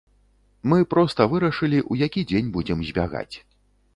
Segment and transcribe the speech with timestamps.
[0.71, 3.35] Мы проста вырашылі, у які дзень будзем збягаць.